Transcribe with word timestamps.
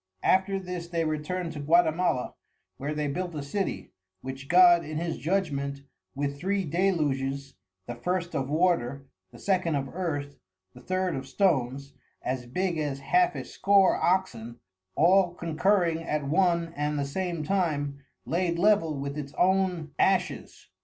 After 0.23 0.57
this 0.57 0.87
they 0.87 1.05
return'd 1.05 1.51
to 1.53 1.59
Gautimala, 1.59 2.33
where 2.77 2.95
they 2.95 3.05
built 3.07 3.35
a 3.35 3.43
City, 3.43 3.91
which 4.21 4.47
God 4.47 4.83
in 4.83 4.97
his 4.97 5.19
Judgement 5.19 5.83
with 6.15 6.39
Three 6.39 6.65
Deluges, 6.65 7.53
the 7.85 7.93
First 7.93 8.33
of 8.33 8.49
Water, 8.49 9.05
the 9.31 9.37
Second 9.37 9.75
of 9.75 9.87
Earth, 9.93 10.39
the 10.73 10.81
Third 10.81 11.15
of 11.15 11.27
Stones, 11.27 11.93
as 12.23 12.47
big 12.47 12.79
as 12.79 12.99
half 13.01 13.35
a 13.35 13.45
score 13.45 13.95
Oxen, 13.95 14.59
all 14.95 15.35
concurring 15.35 16.01
at 16.01 16.23
one 16.27 16.73
and 16.75 16.97
the 16.97 17.05
same 17.05 17.43
time, 17.43 17.99
laid 18.25 18.57
Level 18.57 18.97
with 18.99 19.19
its 19.19 19.35
own 19.37 19.91
Ashes. 19.99 20.69